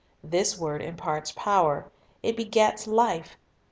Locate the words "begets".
2.35-2.87